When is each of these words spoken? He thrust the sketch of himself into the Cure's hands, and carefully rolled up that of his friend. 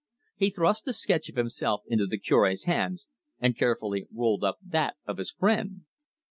He 0.35 0.49
thrust 0.49 0.85
the 0.85 0.93
sketch 0.93 1.29
of 1.29 1.35
himself 1.35 1.83
into 1.85 2.07
the 2.07 2.17
Cure's 2.17 2.63
hands, 2.63 3.07
and 3.39 3.55
carefully 3.55 4.07
rolled 4.11 4.43
up 4.43 4.57
that 4.65 4.95
of 5.05 5.19
his 5.19 5.29
friend. 5.31 5.81